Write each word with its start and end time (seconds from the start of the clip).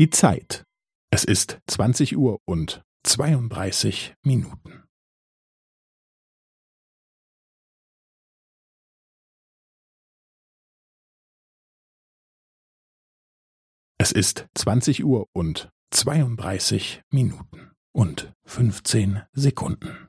Die 0.00 0.08
Zeit. 0.08 0.64
Es 1.12 1.24
ist 1.24 1.60
zwanzig 1.66 2.16
Uhr 2.16 2.38
und 2.48 2.80
zweiunddreißig 3.04 4.14
Minuten. 4.24 4.84
Es 13.98 14.10
ist 14.10 14.48
zwanzig 14.54 15.04
Uhr 15.04 15.26
und 15.34 15.70
zweiunddreißig 15.90 17.02
Minuten 17.12 17.72
und 17.94 18.32
fünfzehn 18.46 19.24
Sekunden. 19.34 20.08